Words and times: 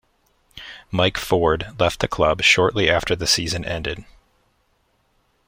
Mike 0.89 1.15
Ford 1.19 1.73
left 1.77 1.99
the 1.99 2.07
club 2.07 2.41
shortly 2.41 2.89
after 2.89 3.15
the 3.15 3.27
season 3.27 3.63
ended. 3.63 4.03